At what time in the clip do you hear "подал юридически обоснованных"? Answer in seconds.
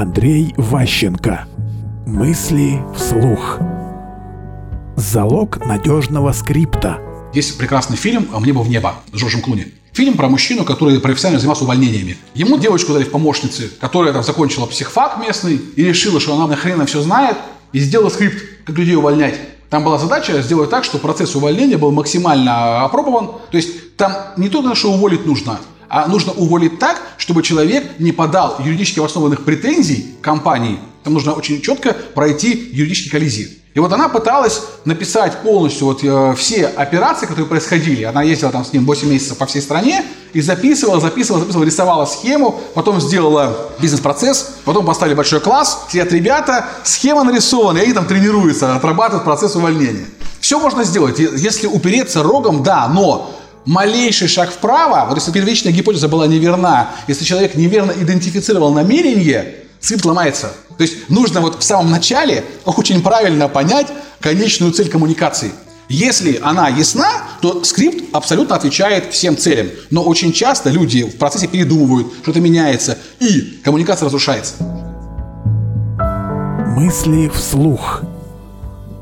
28.10-29.44